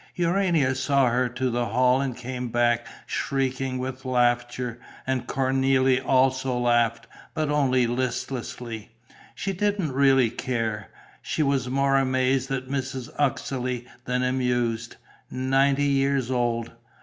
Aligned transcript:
Urania 0.15 0.73
saw 0.73 1.09
her 1.11 1.29
to 1.29 1.51
the 1.51 1.67
hall 1.67 2.01
and 2.01 2.17
came 2.17 2.47
back 2.49 2.87
shrieking 3.05 3.77
with 3.77 4.03
laughter; 4.03 4.79
and 5.05 5.27
Cornélie 5.27 6.03
also 6.03 6.57
laughed, 6.57 7.05
but 7.35 7.49
only 7.51 7.85
listlessly. 7.85 8.89
She 9.35 9.51
really 9.51 10.29
didn't 10.31 10.37
care: 10.39 10.89
she 11.21 11.43
was 11.43 11.69
more 11.69 11.97
amazed 11.97 12.49
at 12.49 12.65
Mrs. 12.67 13.09
Uxeley 13.19 13.85
than 14.05 14.23
amused. 14.23 14.95
Ninety 15.29 15.83
years 15.85 16.31
old! 16.31 16.71